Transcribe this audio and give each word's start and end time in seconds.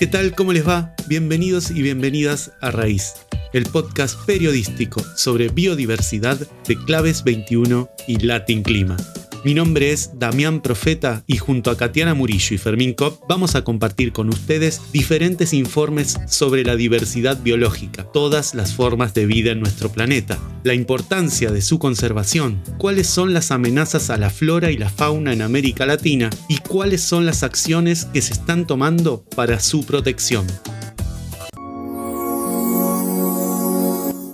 ¿Qué 0.00 0.06
tal? 0.06 0.34
¿Cómo 0.34 0.54
les 0.54 0.66
va? 0.66 0.94
Bienvenidos 1.08 1.70
y 1.70 1.82
bienvenidas 1.82 2.52
a 2.62 2.70
Raíz, 2.70 3.16
el 3.52 3.64
podcast 3.64 4.18
periodístico 4.24 5.02
sobre 5.14 5.48
biodiversidad 5.48 6.38
de 6.66 6.76
Claves 6.86 7.22
21 7.22 7.86
y 8.06 8.16
Latin 8.20 8.62
Clima. 8.62 8.96
Mi 9.42 9.54
nombre 9.54 9.90
es 9.90 10.10
Damián 10.18 10.60
Profeta 10.60 11.24
y 11.26 11.38
junto 11.38 11.70
a 11.70 11.76
Katiana 11.78 12.12
Murillo 12.12 12.54
y 12.54 12.58
Fermín 12.58 12.92
Kopp 12.92 13.22
vamos 13.26 13.54
a 13.54 13.64
compartir 13.64 14.12
con 14.12 14.28
ustedes 14.28 14.82
diferentes 14.92 15.54
informes 15.54 16.18
sobre 16.28 16.62
la 16.62 16.76
diversidad 16.76 17.40
biológica, 17.42 18.04
todas 18.04 18.54
las 18.54 18.74
formas 18.74 19.14
de 19.14 19.24
vida 19.24 19.52
en 19.52 19.60
nuestro 19.60 19.90
planeta, 19.90 20.38
la 20.62 20.74
importancia 20.74 21.50
de 21.50 21.62
su 21.62 21.78
conservación, 21.78 22.62
cuáles 22.76 23.06
son 23.06 23.32
las 23.32 23.50
amenazas 23.50 24.10
a 24.10 24.18
la 24.18 24.28
flora 24.28 24.72
y 24.72 24.76
la 24.76 24.90
fauna 24.90 25.32
en 25.32 25.40
América 25.40 25.86
Latina 25.86 26.28
y 26.46 26.58
cuáles 26.58 27.00
son 27.00 27.24
las 27.24 27.42
acciones 27.42 28.04
que 28.12 28.20
se 28.20 28.34
están 28.34 28.66
tomando 28.66 29.24
para 29.34 29.58
su 29.58 29.86
protección. 29.86 30.46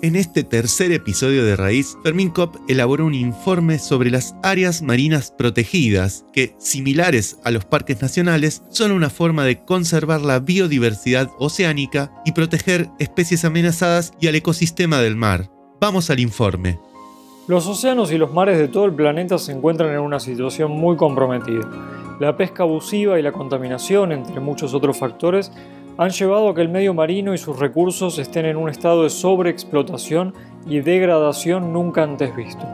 En 0.07 0.15
este 0.15 0.45
tercer 0.45 0.93
episodio 0.93 1.45
de 1.45 1.57
Raíz, 1.57 1.99
Fermín 2.05 2.31
Kopp 2.31 2.55
elaboró 2.69 3.07
un 3.07 3.15
informe 3.15 3.81
sobre 3.81 4.09
las 4.09 4.37
áreas 4.45 4.81
marinas 4.81 5.35
protegidas, 5.37 6.25
que, 6.33 6.55
similares 6.59 7.41
a 7.43 7.51
los 7.51 7.65
parques 7.65 8.01
nacionales, 8.01 8.63
son 8.69 8.93
una 8.93 9.11
forma 9.11 9.45
de 9.45 9.65
conservar 9.65 10.21
la 10.21 10.39
biodiversidad 10.39 11.33
oceánica 11.41 12.13
y 12.25 12.31
proteger 12.31 12.89
especies 13.01 13.45
amenazadas 13.45 14.13
y 14.21 14.29
al 14.29 14.37
ecosistema 14.37 15.01
del 15.01 15.17
mar. 15.17 15.51
Vamos 15.81 16.09
al 16.09 16.21
informe. 16.21 16.79
Los 17.49 17.67
océanos 17.67 18.13
y 18.13 18.19
los 18.19 18.33
mares 18.33 18.59
de 18.59 18.69
todo 18.69 18.85
el 18.85 18.95
planeta 18.95 19.39
se 19.39 19.51
encuentran 19.51 19.93
en 19.93 19.99
una 19.99 20.21
situación 20.21 20.71
muy 20.71 20.97
comprometida. 20.97 21.69
La 22.21 22.37
pesca 22.37 22.63
abusiva 22.63 23.19
y 23.19 23.23
la 23.23 23.33
contaminación, 23.33 24.13
entre 24.13 24.39
muchos 24.39 24.73
otros 24.73 24.97
factores, 24.97 25.51
han 25.99 26.11
llevado 26.11 26.49
a 26.51 26.55
que 26.55 26.61
el 26.61 26.69
medio 26.69 26.93
marino 26.93 27.33
y 27.33 27.39
sus 27.39 27.59
recursos 27.59 28.19
estén 28.19 28.45
en 28.45 28.57
un 28.57 28.69
estado 28.69 29.03
de 29.03 29.11
sobreexplotación 29.11 30.35
y 30.67 30.81
degradación 30.81 31.73
nunca 31.73 32.03
antes 32.03 32.35
visto. 32.37 32.67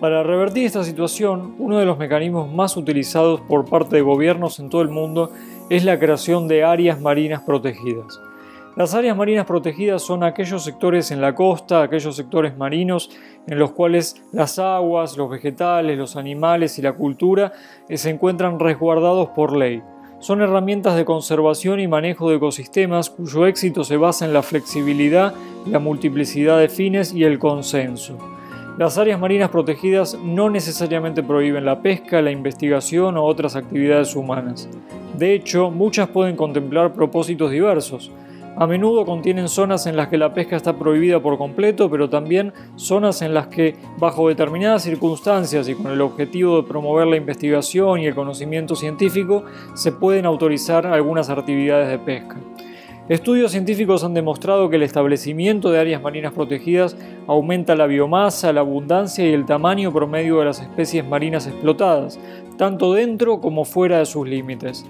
Para 0.00 0.22
revertir 0.22 0.66
esta 0.66 0.82
situación, 0.84 1.54
uno 1.58 1.78
de 1.78 1.84
los 1.84 1.98
mecanismos 1.98 2.52
más 2.52 2.76
utilizados 2.76 3.40
por 3.42 3.64
parte 3.64 3.96
de 3.96 4.02
gobiernos 4.02 4.58
en 4.58 4.70
todo 4.70 4.82
el 4.82 4.88
mundo 4.88 5.30
es 5.70 5.84
la 5.84 5.98
creación 5.98 6.48
de 6.48 6.64
áreas 6.64 7.00
marinas 7.00 7.42
protegidas. 7.42 8.20
Las 8.76 8.94
áreas 8.94 9.16
marinas 9.16 9.44
protegidas 9.44 10.02
son 10.02 10.22
aquellos 10.22 10.62
sectores 10.62 11.10
en 11.10 11.20
la 11.20 11.34
costa, 11.34 11.82
aquellos 11.82 12.14
sectores 12.14 12.56
marinos 12.56 13.10
en 13.48 13.58
los 13.58 13.72
cuales 13.72 14.22
las 14.32 14.58
aguas, 14.60 15.16
los 15.16 15.30
vegetales, 15.30 15.98
los 15.98 16.14
animales 16.14 16.78
y 16.78 16.82
la 16.82 16.92
cultura 16.92 17.52
se 17.88 18.10
encuentran 18.10 18.60
resguardados 18.60 19.30
por 19.30 19.56
ley 19.56 19.82
son 20.20 20.42
herramientas 20.42 20.96
de 20.96 21.04
conservación 21.04 21.80
y 21.80 21.88
manejo 21.88 22.28
de 22.28 22.36
ecosistemas 22.36 23.10
cuyo 23.10 23.46
éxito 23.46 23.84
se 23.84 23.96
basa 23.96 24.24
en 24.24 24.32
la 24.32 24.42
flexibilidad, 24.42 25.34
la 25.66 25.78
multiplicidad 25.78 26.58
de 26.58 26.68
fines 26.68 27.14
y 27.14 27.24
el 27.24 27.38
consenso. 27.38 28.18
Las 28.78 28.98
áreas 28.98 29.18
marinas 29.18 29.50
protegidas 29.50 30.16
no 30.22 30.50
necesariamente 30.50 31.22
prohíben 31.22 31.64
la 31.64 31.82
pesca, 31.82 32.22
la 32.22 32.30
investigación 32.30 33.16
o 33.16 33.24
otras 33.24 33.56
actividades 33.56 34.14
humanas. 34.14 34.68
De 35.16 35.34
hecho, 35.34 35.70
muchas 35.70 36.08
pueden 36.08 36.36
contemplar 36.36 36.92
propósitos 36.92 37.50
diversos, 37.50 38.12
a 38.58 38.66
menudo 38.66 39.06
contienen 39.06 39.48
zonas 39.48 39.86
en 39.86 39.96
las 39.96 40.08
que 40.08 40.18
la 40.18 40.34
pesca 40.34 40.56
está 40.56 40.76
prohibida 40.76 41.20
por 41.20 41.38
completo, 41.38 41.88
pero 41.88 42.10
también 42.10 42.52
zonas 42.74 43.22
en 43.22 43.32
las 43.32 43.46
que, 43.46 43.76
bajo 43.98 44.28
determinadas 44.28 44.82
circunstancias 44.82 45.68
y 45.68 45.76
con 45.76 45.92
el 45.92 46.00
objetivo 46.00 46.60
de 46.60 46.68
promover 46.68 47.06
la 47.06 47.16
investigación 47.16 48.00
y 48.00 48.06
el 48.06 48.16
conocimiento 48.16 48.74
científico, 48.74 49.44
se 49.74 49.92
pueden 49.92 50.26
autorizar 50.26 50.88
algunas 50.88 51.30
actividades 51.30 51.88
de 51.88 51.98
pesca. 52.00 52.36
Estudios 53.08 53.52
científicos 53.52 54.02
han 54.02 54.12
demostrado 54.12 54.68
que 54.68 54.76
el 54.76 54.82
establecimiento 54.82 55.70
de 55.70 55.78
áreas 55.78 56.02
marinas 56.02 56.32
protegidas 56.32 56.96
aumenta 57.28 57.76
la 57.76 57.86
biomasa, 57.86 58.52
la 58.52 58.60
abundancia 58.60 59.24
y 59.24 59.32
el 59.32 59.46
tamaño 59.46 59.92
promedio 59.92 60.40
de 60.40 60.46
las 60.46 60.60
especies 60.60 61.06
marinas 61.06 61.46
explotadas, 61.46 62.18
tanto 62.58 62.92
dentro 62.92 63.40
como 63.40 63.64
fuera 63.64 64.00
de 64.00 64.04
sus 64.04 64.28
límites. 64.28 64.84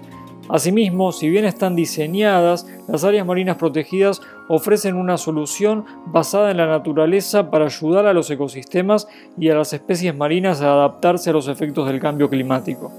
Asimismo, 0.49 1.11
si 1.11 1.29
bien 1.29 1.45
están 1.45 1.75
diseñadas, 1.75 2.65
las 2.87 3.03
áreas 3.03 3.25
marinas 3.25 3.57
protegidas 3.57 4.19
ofrecen 4.47 4.95
una 4.95 5.17
solución 5.17 5.85
basada 6.07 6.49
en 6.49 6.57
la 6.57 6.65
naturaleza 6.65 7.51
para 7.51 7.65
ayudar 7.65 8.07
a 8.07 8.13
los 8.13 8.31
ecosistemas 8.31 9.07
y 9.37 9.49
a 9.49 9.55
las 9.55 9.73
especies 9.73 10.15
marinas 10.15 10.61
a 10.61 10.73
adaptarse 10.73 11.29
a 11.29 11.33
los 11.33 11.47
efectos 11.47 11.87
del 11.87 11.99
cambio 11.99 12.31
climático. 12.31 12.91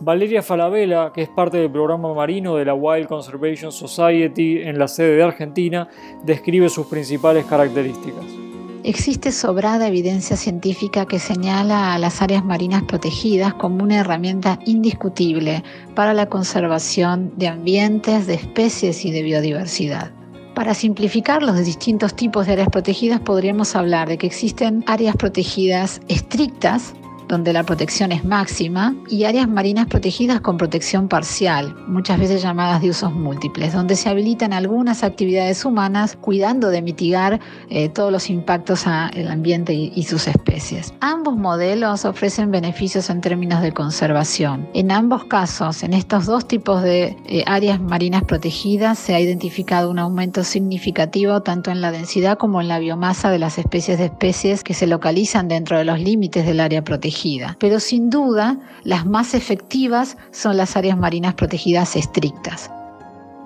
Valeria 0.00 0.42
Falabella, 0.42 1.12
que 1.14 1.22
es 1.22 1.28
parte 1.30 1.56
del 1.56 1.70
programa 1.70 2.12
marino 2.12 2.56
de 2.56 2.66
la 2.66 2.74
Wild 2.74 3.06
Conservation 3.06 3.72
Society 3.72 4.60
en 4.60 4.78
la 4.78 4.88
sede 4.88 5.16
de 5.16 5.22
Argentina, 5.22 5.88
describe 6.24 6.68
sus 6.68 6.88
principales 6.88 7.46
características. 7.46 8.41
Existe 8.84 9.30
sobrada 9.30 9.86
evidencia 9.86 10.36
científica 10.36 11.06
que 11.06 11.20
señala 11.20 11.94
a 11.94 11.98
las 11.98 12.20
áreas 12.20 12.44
marinas 12.44 12.82
protegidas 12.82 13.54
como 13.54 13.84
una 13.84 13.98
herramienta 13.98 14.58
indiscutible 14.66 15.62
para 15.94 16.14
la 16.14 16.28
conservación 16.28 17.32
de 17.36 17.46
ambientes, 17.46 18.26
de 18.26 18.34
especies 18.34 19.04
y 19.04 19.12
de 19.12 19.22
biodiversidad. 19.22 20.10
Para 20.56 20.74
simplificar 20.74 21.44
los 21.44 21.64
distintos 21.64 22.16
tipos 22.16 22.46
de 22.46 22.54
áreas 22.54 22.70
protegidas 22.70 23.20
podríamos 23.20 23.76
hablar 23.76 24.08
de 24.08 24.18
que 24.18 24.26
existen 24.26 24.82
áreas 24.88 25.14
protegidas 25.16 26.00
estrictas 26.08 26.94
donde 27.32 27.54
la 27.54 27.62
protección 27.62 28.12
es 28.12 28.26
máxima, 28.26 28.94
y 29.08 29.24
áreas 29.24 29.48
marinas 29.48 29.86
protegidas 29.86 30.42
con 30.42 30.58
protección 30.58 31.08
parcial, 31.08 31.74
muchas 31.88 32.18
veces 32.18 32.42
llamadas 32.42 32.82
de 32.82 32.90
usos 32.90 33.10
múltiples, 33.10 33.72
donde 33.72 33.96
se 33.96 34.10
habilitan 34.10 34.52
algunas 34.52 35.02
actividades 35.02 35.64
humanas 35.64 36.18
cuidando 36.20 36.68
de 36.68 36.82
mitigar 36.82 37.40
eh, 37.70 37.88
todos 37.88 38.12
los 38.12 38.28
impactos 38.28 38.86
al 38.86 39.28
ambiente 39.28 39.72
y, 39.72 40.02
sus 40.02 40.28
especies. 40.28 40.92
Ambos 41.00 41.36
modelos 41.36 42.04
ofrecen 42.04 42.50
beneficios 42.50 43.08
en 43.08 43.22
términos 43.22 43.62
de 43.62 43.72
conservación. 43.72 44.68
En 44.74 44.90
ambos 44.90 45.24
casos, 45.24 45.84
en 45.84 45.94
estos 45.94 46.26
dos 46.26 46.46
tipos 46.46 46.82
de 46.82 47.16
eh, 47.24 47.44
áreas 47.46 47.80
marinas 47.80 48.24
protegidas, 48.24 48.98
se 48.98 49.14
ha 49.14 49.20
identificado 49.20 49.90
un 49.90 49.98
aumento 49.98 50.44
significativo 50.44 51.40
tanto 51.40 51.70
en 51.70 51.80
la 51.80 51.92
densidad 51.92 52.36
como 52.36 52.60
en 52.60 52.68
la 52.68 52.78
biomasa 52.78 53.30
de 53.30 53.38
las 53.38 53.56
especies 53.56 53.96
de 53.96 54.06
especies 54.06 54.62
que 54.62 54.74
se 54.74 54.86
localizan 54.86 55.48
dentro 55.48 55.78
de 55.78 55.84
los 55.84 55.98
límites 55.98 56.44
del 56.44 56.60
área 56.60 56.84
protegida 56.84 57.21
pero 57.58 57.80
sin 57.80 58.10
duda 58.10 58.58
las 58.84 59.06
más 59.06 59.34
efectivas 59.34 60.16
son 60.30 60.56
las 60.56 60.76
áreas 60.76 60.98
marinas 60.98 61.34
protegidas 61.34 61.96
estrictas. 61.96 62.70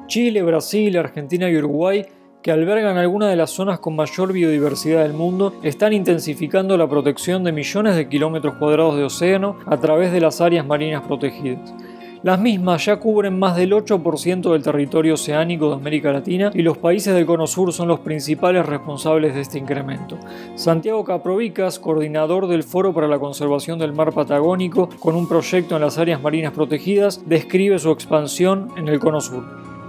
Chile, 0.07 0.43
Brasil, 0.43 0.97
Argentina 0.97 1.51
y 1.51 1.57
Uruguay 1.57 2.07
que 2.47 2.53
albergan 2.53 2.97
algunas 2.97 3.31
de 3.31 3.35
las 3.35 3.51
zonas 3.51 3.81
con 3.81 3.97
mayor 3.97 4.33
biodiversidad 4.33 5.03
del 5.03 5.15
mundo, 5.15 5.55
están 5.65 5.93
intensificando 5.93 6.77
la 6.77 6.89
protección 6.89 7.43
de 7.43 7.51
millones 7.51 7.97
de 7.97 8.09
kilómetros 8.09 8.55
cuadrados 8.55 8.97
de 8.97 9.03
océano 9.03 9.57
a 9.67 9.77
través 9.79 10.13
de 10.13 10.21
las 10.21 10.41
áreas 10.41 10.65
marinas 10.65 11.03
protegidas. 11.03 11.75
Las 12.23 12.41
mismas 12.41 12.85
ya 12.85 12.97
cubren 12.97 13.39
más 13.39 13.57
del 13.57 13.73
8% 13.73 14.53
del 14.53 14.63
territorio 14.63 15.15
oceánico 15.15 15.69
de 15.69 15.77
América 15.77 16.13
Latina 16.13 16.51
y 16.55 16.63
los 16.63 16.79
países 16.79 17.15
del 17.15 17.27
Cono 17.27 17.47
Sur 17.47 17.73
son 17.73 17.89
los 17.89 18.01
principales 18.01 18.65
responsables 18.65 19.35
de 19.35 19.43
este 19.43 19.59
incremento. 19.59 20.19
Santiago 20.55 21.05
Caprovicas, 21.05 21.79
coordinador 21.79 22.49
del 22.49 22.63
Foro 22.63 22.95
para 22.95 23.07
la 23.07 23.19
Conservación 23.19 23.79
del 23.79 23.93
Mar 23.93 24.13
Patagónico, 24.13 24.89
con 24.99 25.15
un 25.15 25.29
proyecto 25.29 25.77
en 25.77 25.83
las 25.83 25.99
áreas 25.99 26.23
marinas 26.23 26.53
protegidas, 26.53 27.23
describe 27.27 27.79
su 27.79 27.91
expansión 27.91 28.71
en 28.77 28.89
el 28.89 28.99
Cono 28.99 29.21
Sur. 29.21 29.45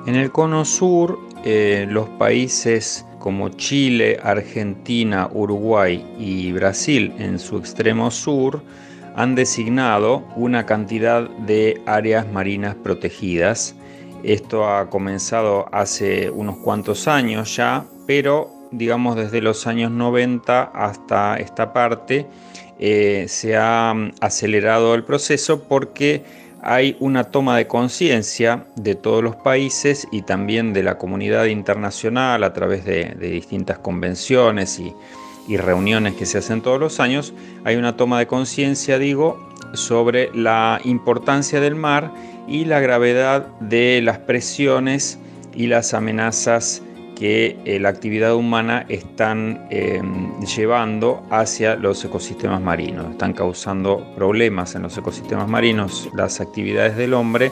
En 0.05 0.15
el 0.15 0.31
Cono 0.31 0.65
Sur, 0.65 1.19
eh, 1.45 1.87
los 1.89 2.09
países 2.09 3.05
como 3.19 3.49
Chile, 3.49 4.19
Argentina, 4.21 5.29
Uruguay 5.33 6.05
y 6.19 6.51
Brasil 6.51 7.13
en 7.19 7.39
su 7.39 7.57
extremo 7.57 8.11
sur 8.11 8.61
han 9.17 9.33
designado 9.33 10.23
una 10.35 10.67
cantidad 10.67 11.27
de 11.27 11.81
áreas 11.87 12.31
marinas 12.31 12.75
protegidas. 12.75 13.75
Esto 14.23 14.69
ha 14.69 14.91
comenzado 14.91 15.65
hace 15.71 16.29
unos 16.29 16.57
cuantos 16.57 17.07
años 17.07 17.55
ya, 17.55 17.85
pero 18.05 18.51
digamos 18.71 19.15
desde 19.15 19.41
los 19.41 19.65
años 19.65 19.89
90 19.91 20.61
hasta 20.61 21.37
esta 21.37 21.73
parte 21.73 22.27
eh, 22.79 23.25
se 23.27 23.57
ha 23.57 23.91
mm, 23.95 24.11
acelerado 24.21 24.93
el 24.93 25.03
proceso 25.03 25.63
porque 25.63 26.23
hay 26.61 26.95
una 26.99 27.23
toma 27.23 27.57
de 27.57 27.65
conciencia 27.65 28.65
de 28.75 28.93
todos 28.93 29.23
los 29.23 29.35
países 29.35 30.07
y 30.11 30.23
también 30.23 30.73
de 30.73 30.83
la 30.83 30.99
comunidad 30.99 31.45
internacional 31.45 32.43
a 32.43 32.53
través 32.53 32.85
de 32.85 33.15
distintas 33.19 33.79
convenciones 33.79 34.77
y, 34.79 34.93
y 35.47 35.57
reuniones 35.57 36.15
que 36.15 36.25
se 36.25 36.37
hacen 36.37 36.61
todos 36.61 36.79
los 36.79 36.99
años, 36.99 37.33
hay 37.63 37.75
una 37.75 37.95
toma 37.95 38.19
de 38.19 38.27
conciencia, 38.27 38.99
digo, 38.99 39.47
sobre 39.73 40.29
la 40.33 40.79
importancia 40.83 41.59
del 41.59 41.75
mar 41.75 42.13
y 42.47 42.65
la 42.65 42.79
gravedad 42.79 43.47
de 43.59 44.01
las 44.01 44.19
presiones 44.19 45.19
y 45.53 45.67
las 45.67 45.93
amenazas 45.93 46.81
que 47.17 47.57
eh, 47.65 47.79
la 47.79 47.89
actividad 47.89 48.35
humana 48.35 48.85
están 48.89 49.65
em, 49.71 50.39
llevando 50.41 51.23
hacia 51.31 51.75
los 51.75 52.05
ecosistemas 52.05 52.61
marinos. 52.61 53.09
Están 53.11 53.33
causando 53.33 54.05
problemas 54.15 54.75
en 54.75 54.83
los 54.83 54.95
ecosistemas 54.97 55.47
marinos 55.47 56.09
las 56.13 56.39
actividades 56.39 56.95
del 56.95 57.15
hombre 57.15 57.51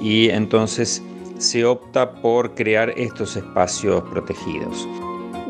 y 0.00 0.30
entonces 0.30 1.02
se 1.38 1.64
opta 1.64 2.12
por 2.12 2.54
crear 2.54 2.90
estos 2.96 3.36
espacios 3.36 4.04
protegidos. 4.10 4.86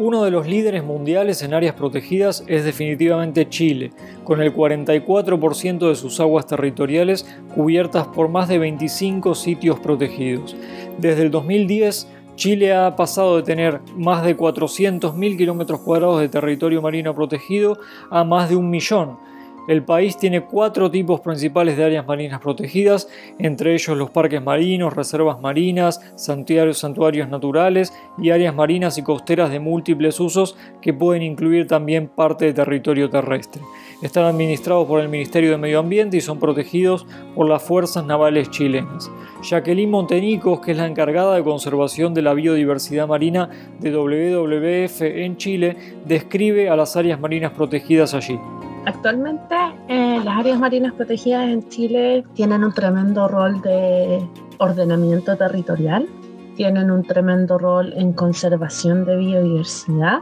Uno 0.00 0.24
de 0.24 0.30
los 0.30 0.46
líderes 0.46 0.82
mundiales 0.82 1.42
en 1.42 1.52
áreas 1.52 1.74
protegidas 1.74 2.42
es 2.46 2.64
definitivamente 2.64 3.50
Chile, 3.50 3.90
con 4.24 4.40
el 4.40 4.50
44% 4.50 5.90
de 5.90 5.94
sus 5.94 6.18
aguas 6.20 6.46
territoriales 6.46 7.26
cubiertas 7.54 8.06
por 8.06 8.30
más 8.30 8.48
de 8.48 8.58
25 8.58 9.34
sitios 9.34 9.78
protegidos. 9.78 10.56
Desde 10.96 11.24
el 11.24 11.30
2010, 11.30 12.08
Chile 12.34 12.72
ha 12.72 12.96
pasado 12.96 13.36
de 13.36 13.42
tener 13.42 13.82
más 13.94 14.24
de 14.24 14.38
400.000 14.38 15.36
kilómetros 15.36 15.80
cuadrados 15.80 16.22
de 16.22 16.30
territorio 16.30 16.80
marino 16.80 17.14
protegido 17.14 17.78
a 18.08 18.24
más 18.24 18.48
de 18.48 18.56
un 18.56 18.70
millón, 18.70 19.18
el 19.68 19.84
país 19.84 20.16
tiene 20.16 20.42
cuatro 20.42 20.90
tipos 20.90 21.20
principales 21.20 21.76
de 21.76 21.84
áreas 21.84 22.06
marinas 22.06 22.40
protegidas, 22.40 23.08
entre 23.38 23.74
ellos 23.74 23.96
los 23.96 24.10
parques 24.10 24.42
marinos, 24.42 24.94
reservas 24.94 25.40
marinas, 25.40 26.00
santuarios, 26.16 26.78
santuarios 26.78 27.28
naturales 27.28 27.92
y 28.18 28.30
áreas 28.30 28.54
marinas 28.54 28.98
y 28.98 29.02
costeras 29.02 29.50
de 29.50 29.60
múltiples 29.60 30.18
usos 30.20 30.56
que 30.80 30.94
pueden 30.94 31.22
incluir 31.22 31.66
también 31.66 32.08
parte 32.08 32.46
de 32.46 32.54
territorio 32.54 33.10
terrestre. 33.10 33.62
Están 34.02 34.24
administrados 34.24 34.86
por 34.86 35.00
el 35.00 35.08
Ministerio 35.08 35.50
de 35.50 35.58
Medio 35.58 35.80
Ambiente 35.80 36.16
y 36.16 36.20
son 36.20 36.38
protegidos 36.38 37.06
por 37.34 37.48
las 37.48 37.62
fuerzas 37.62 38.04
navales 38.04 38.50
chilenas. 38.50 39.10
Jacqueline 39.42 39.90
Montenicos, 39.90 40.60
que 40.60 40.72
es 40.72 40.76
la 40.76 40.86
encargada 40.86 41.34
de 41.34 41.44
conservación 41.44 42.14
de 42.14 42.22
la 42.22 42.34
biodiversidad 42.34 43.08
marina 43.08 43.50
de 43.78 43.90
WWF 43.90 45.02
en 45.02 45.36
Chile, 45.36 45.76
describe 46.06 46.68
a 46.68 46.76
las 46.76 46.96
áreas 46.96 47.20
marinas 47.20 47.52
protegidas 47.52 48.14
allí. 48.14 48.38
Actualmente 48.86 49.54
eh, 49.88 50.20
las 50.24 50.38
áreas 50.38 50.58
marinas 50.58 50.94
protegidas 50.94 51.48
en 51.48 51.68
Chile 51.68 52.24
tienen 52.34 52.64
un 52.64 52.72
tremendo 52.72 53.28
rol 53.28 53.60
de 53.60 54.26
ordenamiento 54.58 55.36
territorial, 55.36 56.08
tienen 56.56 56.90
un 56.90 57.02
tremendo 57.02 57.58
rol 57.58 57.92
en 57.94 58.12
conservación 58.12 59.04
de 59.04 59.16
biodiversidad, 59.16 60.20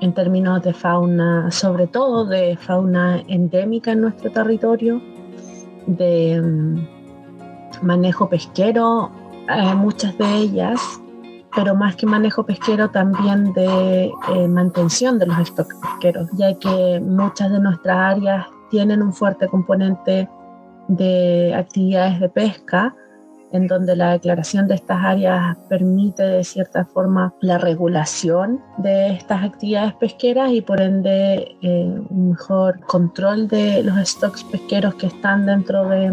en 0.00 0.14
términos 0.14 0.62
de 0.62 0.72
fauna, 0.72 1.50
sobre 1.50 1.86
todo 1.86 2.24
de 2.24 2.56
fauna 2.56 3.22
endémica 3.28 3.92
en 3.92 4.00
nuestro 4.00 4.30
territorio, 4.30 5.02
de 5.86 6.40
mm, 6.40 7.86
manejo 7.86 8.28
pesquero, 8.30 9.10
eh, 9.48 9.74
muchas 9.74 10.16
de 10.16 10.36
ellas 10.36 11.00
pero 11.58 11.74
más 11.74 11.96
que 11.96 12.06
manejo 12.06 12.46
pesquero 12.46 12.88
también 12.88 13.52
de 13.52 14.12
eh, 14.32 14.46
mantención 14.46 15.18
de 15.18 15.26
los 15.26 15.48
stocks 15.48 15.74
pesqueros, 15.82 16.28
ya 16.34 16.54
que 16.54 17.00
muchas 17.00 17.50
de 17.50 17.58
nuestras 17.58 18.16
áreas 18.16 18.46
tienen 18.70 19.02
un 19.02 19.12
fuerte 19.12 19.48
componente 19.48 20.28
de 20.86 21.52
actividades 21.56 22.20
de 22.20 22.28
pesca, 22.28 22.94
en 23.50 23.66
donde 23.66 23.96
la 23.96 24.12
declaración 24.12 24.68
de 24.68 24.76
estas 24.76 25.04
áreas 25.04 25.56
permite 25.68 26.22
de 26.22 26.44
cierta 26.44 26.84
forma 26.84 27.34
la 27.40 27.58
regulación 27.58 28.62
de 28.76 29.14
estas 29.14 29.42
actividades 29.42 29.94
pesqueras 29.94 30.52
y 30.52 30.60
por 30.60 30.80
ende 30.80 31.56
eh, 31.60 32.00
un 32.08 32.30
mejor 32.30 32.78
control 32.86 33.48
de 33.48 33.82
los 33.82 33.98
stocks 34.08 34.44
pesqueros 34.44 34.94
que 34.94 35.08
están 35.08 35.46
dentro 35.46 35.88
de, 35.88 36.12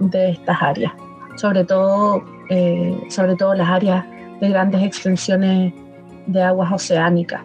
de 0.00 0.30
estas 0.30 0.60
áreas, 0.60 0.92
sobre 1.36 1.62
todo, 1.64 2.24
eh, 2.48 3.00
sobre 3.08 3.36
todo 3.36 3.54
las 3.54 3.68
áreas 3.68 4.04
de 4.40 4.48
grandes 4.48 4.82
extensiones 4.82 5.72
de 6.26 6.42
aguas 6.42 6.72
oceánicas. 6.72 7.42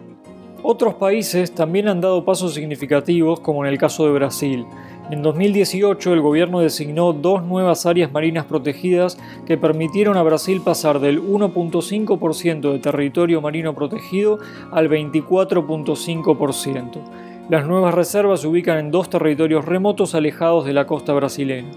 Otros 0.62 0.94
países 0.94 1.54
también 1.54 1.88
han 1.88 2.00
dado 2.00 2.24
pasos 2.24 2.54
significativos, 2.54 3.40
como 3.40 3.62
en 3.64 3.72
el 3.72 3.78
caso 3.78 4.06
de 4.06 4.12
Brasil. 4.12 4.64
En 5.10 5.22
2018 5.22 6.12
el 6.12 6.20
gobierno 6.20 6.58
designó 6.58 7.12
dos 7.12 7.44
nuevas 7.44 7.86
áreas 7.86 8.10
marinas 8.10 8.46
protegidas 8.46 9.16
que 9.46 9.56
permitieron 9.56 10.16
a 10.16 10.24
Brasil 10.24 10.60
pasar 10.64 10.98
del 10.98 11.22
1.5% 11.22 12.72
de 12.72 12.80
territorio 12.80 13.40
marino 13.40 13.76
protegido 13.76 14.40
al 14.72 14.88
24.5%. 14.88 17.00
Las 17.48 17.64
nuevas 17.64 17.94
reservas 17.94 18.40
se 18.40 18.48
ubican 18.48 18.78
en 18.78 18.90
dos 18.90 19.08
territorios 19.08 19.64
remotos 19.64 20.16
alejados 20.16 20.64
de 20.64 20.72
la 20.72 20.88
costa 20.88 21.12
brasileña. 21.12 21.70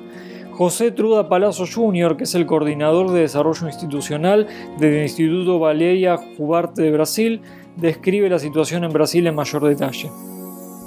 José 0.60 0.92
Truda 0.92 1.30
Palazzo 1.30 1.66
Jr., 1.66 2.18
que 2.18 2.26
es 2.26 2.36
el 2.36 2.46
coordinador 2.46 3.12
de 3.12 3.22
desarrollo 3.22 3.66
institucional 3.66 4.46
del 4.78 5.04
Instituto 5.04 5.58
Baleia 5.58 6.18
Jubarte 6.18 6.82
de 6.82 6.92
Brasil, 6.92 7.42
describe 7.78 8.28
la 8.28 8.40
situación 8.40 8.84
en 8.84 8.92
Brasil 8.92 9.26
en 9.26 9.36
mayor 9.36 9.66
detalle. 9.66 10.12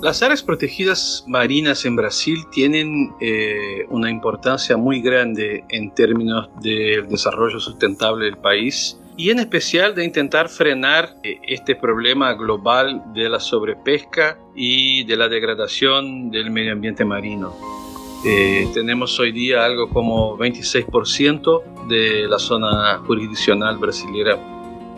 Las 0.03 0.23
áreas 0.23 0.43
protegidas 0.43 1.25
marinas 1.27 1.87
en 1.87 1.97
Brasil 1.97 2.37
tienen 2.53 3.15
eh, 3.23 3.87
una 3.89 4.11
importancia 4.11 4.77
muy 4.77 5.01
grande 5.01 5.65
en 5.71 5.91
términos 5.95 6.51
del 6.61 7.09
desarrollo 7.09 7.59
sustentable 7.59 8.27
del 8.27 8.37
país 8.37 9.01
y 9.17 9.31
en 9.31 9.39
especial 9.39 9.95
de 9.95 10.05
intentar 10.05 10.51
frenar 10.51 11.17
eh, 11.23 11.39
este 11.49 11.77
problema 11.77 12.35
global 12.35 13.03
de 13.15 13.27
la 13.27 13.41
sobrepesca 13.41 14.37
y 14.55 15.05
de 15.05 15.17
la 15.17 15.29
degradación 15.29 16.31
del 16.31 16.51
medio 16.51 16.73
ambiente 16.75 17.07
marino. 17.07 17.82
Eh, 18.25 18.69
tenemos 18.73 19.19
hoy 19.19 19.33
día 19.33 19.65
algo 19.65 19.89
como 19.89 20.39
26% 20.39 21.89
de 21.89 22.29
la 22.29 22.39
zona 22.39 22.99
jurisdiccional 23.05 23.79
brasileña 23.79 24.39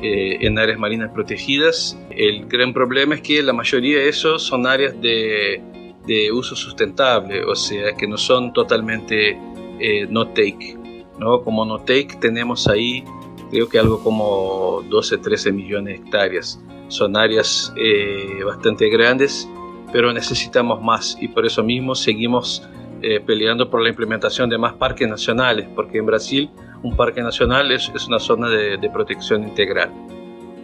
eh, 0.02 0.36
en 0.40 0.58
áreas 0.58 0.78
marinas 0.78 1.10
protegidas. 1.10 1.98
El 2.10 2.46
gran 2.46 2.74
problema 2.74 3.14
es 3.14 3.22
que 3.22 3.42
la 3.42 3.54
mayoría 3.54 4.00
de 4.00 4.10
esos 4.10 4.42
son 4.42 4.66
áreas 4.66 5.00
de, 5.00 5.62
de 6.06 6.32
uso 6.32 6.54
sustentable, 6.54 7.42
o 7.44 7.54
sea, 7.54 7.94
que 7.96 8.06
no 8.06 8.18
son 8.18 8.52
totalmente 8.52 9.38
eh, 9.80 10.06
no-take. 10.10 10.76
¿no? 11.18 11.40
Como 11.40 11.64
no-take 11.64 12.18
tenemos 12.20 12.68
ahí 12.68 13.04
creo 13.50 13.68
que 13.70 13.78
algo 13.78 14.02
como 14.02 14.82
12, 14.90 15.16
13 15.18 15.50
millones 15.50 15.98
de 15.98 16.04
hectáreas. 16.04 16.60
Son 16.88 17.16
áreas 17.16 17.72
bastante 18.44 18.90
grandes, 18.90 19.48
pero 19.92 20.12
necesitamos 20.12 20.82
más 20.82 21.16
y 21.20 21.28
por 21.28 21.46
eso 21.46 21.62
mismo 21.62 21.94
seguimos 21.94 22.62
eh, 23.04 23.20
peleando 23.20 23.68
por 23.68 23.82
la 23.82 23.90
implementación 23.90 24.48
de 24.48 24.56
más 24.56 24.72
parques 24.72 25.06
nacionales, 25.06 25.68
porque 25.74 25.98
en 25.98 26.06
Brasil 26.06 26.50
un 26.82 26.96
parque 26.96 27.22
nacional 27.22 27.70
es, 27.70 27.90
es 27.94 28.08
una 28.08 28.18
zona 28.18 28.48
de, 28.48 28.78
de 28.78 28.90
protección 28.90 29.42
integral. 29.44 29.90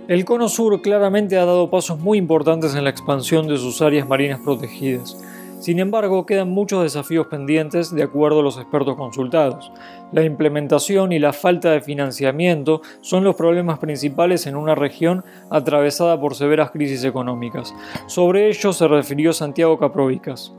El 0.08 0.24
Cono 0.24 0.48
Sur 0.48 0.80
claramente 0.80 1.36
ha 1.36 1.44
dado 1.44 1.70
pasos 1.70 1.98
muy 1.98 2.18
importantes 2.18 2.74
en 2.74 2.84
la 2.84 2.90
expansión 2.90 3.46
de 3.46 3.58
sus 3.58 3.80
áreas 3.82 4.08
marinas 4.08 4.40
protegidas. 4.40 5.16
Sin 5.60 5.78
embargo, 5.78 6.24
quedan 6.24 6.48
muchos 6.48 6.82
desafíos 6.82 7.26
pendientes 7.26 7.94
de 7.94 8.02
acuerdo 8.02 8.40
a 8.40 8.42
los 8.42 8.56
expertos 8.56 8.96
consultados. 8.96 9.70
La 10.10 10.24
implementación 10.24 11.12
y 11.12 11.18
la 11.18 11.34
falta 11.34 11.70
de 11.70 11.82
financiamiento 11.82 12.80
son 13.02 13.24
los 13.24 13.36
problemas 13.36 13.78
principales 13.78 14.46
en 14.46 14.56
una 14.56 14.74
región 14.74 15.22
atravesada 15.50 16.18
por 16.18 16.34
severas 16.34 16.70
crisis 16.70 17.04
económicas. 17.04 17.74
Sobre 18.06 18.48
ello 18.48 18.72
se 18.72 18.88
refirió 18.88 19.34
Santiago 19.34 19.78
Caprovicas. 19.78 20.54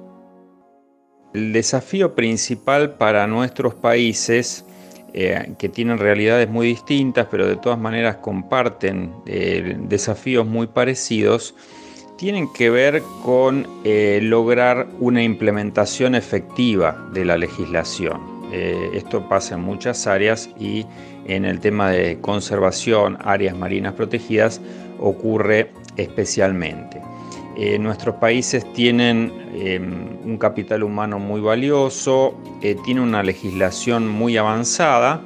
El 1.34 1.54
desafío 1.54 2.14
principal 2.14 2.96
para 2.96 3.26
nuestros 3.26 3.74
países, 3.74 4.66
eh, 5.14 5.54
que 5.58 5.70
tienen 5.70 5.98
realidades 5.98 6.50
muy 6.50 6.68
distintas, 6.68 7.28
pero 7.32 7.48
de 7.48 7.56
todas 7.56 7.80
maneras 7.80 8.18
comparten 8.18 9.14
eh, 9.26 9.78
desafíos 9.80 10.46
muy 10.46 10.68
parecidos, 10.68 11.56
tienen 12.18 12.52
que 12.54 12.70
ver 12.70 13.02
con 13.24 13.66
eh, 13.84 14.20
lograr 14.22 14.88
una 15.00 15.24
implementación 15.24 16.16
efectiva 16.16 17.10
de 17.14 17.26
la 17.26 17.38
legislación. 17.38 18.42
esto 18.52 19.30
pasa 19.30 19.56
en 19.56 19.62
muchas 19.62 20.08
áreas 20.08 20.50
y 20.60 20.86
en 21.26 21.46
el 21.46 21.62
tema 21.62 21.90
de 21.90 22.20
conservación, 22.20 23.18
áreas 23.22 23.56
marinas 23.56 23.94
protegidas, 23.94 24.60
ocurre 25.00 25.72
especialmente. 25.96 27.02
Eh, 27.64 27.78
nuestros 27.78 28.16
países 28.16 28.66
tienen 28.74 29.32
em, 29.54 30.18
un 30.26 30.40
capital 30.40 30.82
humano 30.82 31.20
muy 31.20 31.40
valioso, 31.42 32.36
eh, 32.64 32.76
tiene 32.84 33.02
una 33.02 33.22
legislación 33.22 34.08
muy 34.08 34.36
avanzada, 34.36 35.22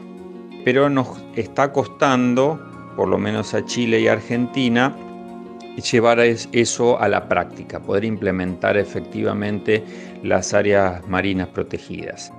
pero 0.66 0.90
nos 0.90 1.08
está 1.38 1.72
costando, 1.72 2.60
por 2.98 3.08
lo 3.08 3.18
menos 3.18 3.54
a 3.54 3.64
Chile 3.64 4.02
y 4.02 4.10
Argentina, 4.10 4.94
llevar 5.90 6.20
eso 6.20 7.00
a 7.00 7.08
la 7.08 7.30
práctica, 7.30 7.80
poder 7.80 8.04
implementar 8.04 8.76
efectivamente 8.76 9.82
las 10.22 10.54
áreas 10.54 11.08
marinas 11.08 11.48
protegidas. 11.48 12.34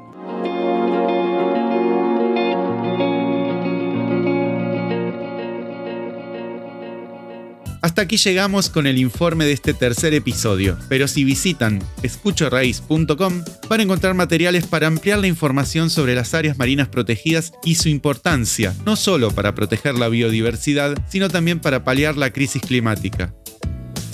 Hasta 7.97 8.05
aquí 8.05 8.19
llegamos 8.19 8.69
con 8.69 8.87
el 8.87 8.99
informe 8.99 9.47
de 9.47 9.53
este 9.53 9.73
tercer 9.73 10.13
episodio, 10.13 10.77
pero 10.91 11.09
si 11.09 11.25
visitan 11.25 11.83
escuchoraíz.com 12.03 13.43
van 13.71 13.81
a 13.81 13.83
encontrar 13.83 14.13
materiales 14.13 14.67
para 14.67 14.87
ampliar 14.87 15.19
la 15.19 15.29
información 15.29 15.89
sobre 15.89 16.15
las 16.15 16.35
áreas 16.35 16.59
marinas 16.59 16.89
protegidas 16.89 17.55
y 17.65 17.77
su 17.77 17.89
importancia, 17.89 18.75
no 18.85 18.97
solo 18.97 19.31
para 19.31 19.55
proteger 19.55 19.95
la 19.95 20.11
biodiversidad, 20.11 20.95
sino 21.09 21.31
también 21.31 21.59
para 21.59 21.85
paliar 21.85 22.19
la 22.19 22.35
crisis 22.35 22.61
climática. 22.61 23.35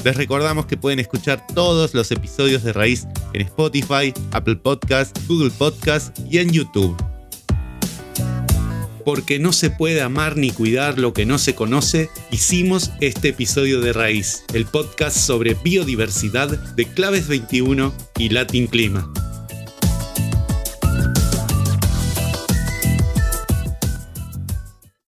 Les 0.04 0.16
recordamos 0.16 0.66
que 0.66 0.76
pueden 0.76 1.00
escuchar 1.00 1.44
todos 1.52 1.92
los 1.92 2.12
episodios 2.12 2.62
de 2.62 2.72
Raíz 2.72 3.08
en 3.32 3.42
Spotify, 3.42 4.14
Apple 4.30 4.60
Podcasts, 4.62 5.26
Google 5.26 5.50
Podcasts 5.50 6.12
y 6.30 6.38
en 6.38 6.52
YouTube. 6.52 6.96
Porque 9.04 9.38
no 9.38 9.52
se 9.52 9.70
puede 9.70 10.02
amar 10.02 10.36
ni 10.36 10.50
cuidar 10.50 10.98
lo 10.98 11.12
que 11.12 11.26
no 11.26 11.38
se 11.38 11.54
conoce, 11.54 12.10
hicimos 12.30 12.90
este 13.00 13.28
episodio 13.28 13.80
de 13.80 13.92
Raíz, 13.92 14.44
el 14.54 14.66
podcast 14.66 15.16
sobre 15.16 15.54
biodiversidad 15.54 16.48
de 16.48 16.86
Claves 16.86 17.28
21 17.28 17.92
y 18.18 18.28
Latin 18.30 18.66
Clima. 18.66 19.12